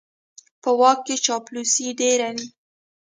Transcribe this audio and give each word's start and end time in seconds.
په 0.61 0.69
واک 0.79 0.99
کې 1.05 1.15
چاپلوسي 1.25 1.87
ډېره 1.99 2.29
وي. 2.35 2.47